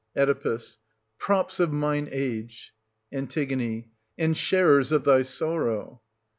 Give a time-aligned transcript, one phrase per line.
[0.17, 0.57] Oe.
[1.19, 2.73] Props of mine age!
[3.11, 3.27] An.
[4.17, 6.01] And sharers of thy sorrow.